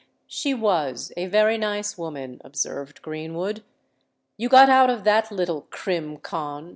[0.25, 3.63] "She was—a very nice woman," observed Greenwood.
[4.35, 6.19] "You got out of that little _crim.
[6.23, 6.69] con.